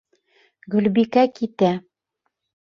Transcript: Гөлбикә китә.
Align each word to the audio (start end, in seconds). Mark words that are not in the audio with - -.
Гөлбикә 0.77 1.27
китә. 1.37 1.71